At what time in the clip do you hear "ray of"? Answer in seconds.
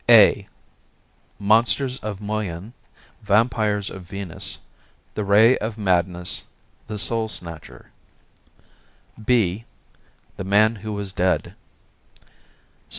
5.23-5.77